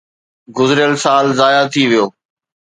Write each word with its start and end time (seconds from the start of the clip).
گذريل 0.57 0.93
سال 1.03 1.25
ضايع 1.39 1.63
ٿي 1.73 1.83
ويو. 1.89 2.05